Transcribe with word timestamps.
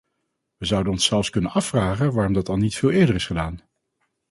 We 0.57 0.65
zouden 0.65 0.91
ons 0.91 1.05
zelfs 1.05 1.29
kunnen 1.29 1.51
afvragen 1.51 2.13
waarom 2.13 2.33
dat 2.33 2.49
al 2.49 2.57
niet 2.57 2.75
veel 2.75 2.89
eerder 2.91 3.15
is 3.15 3.25
gedaan. 3.25 3.61